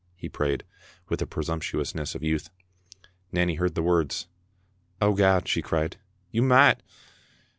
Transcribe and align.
he 0.15 0.27
prayed, 0.27 0.63
with 1.09 1.19
the 1.19 1.27
presumptuousness 1.27 2.15
of 2.15 2.23
youth. 2.23 2.49
Nanny 3.31 3.53
heard 3.53 3.75
the 3.75 3.83
words." 3.83 4.25
Oh, 4.99 5.13
God," 5.13 5.47
she 5.47 5.61
cried," 5.61 5.97
you 6.31 6.41
micht 6.41 6.81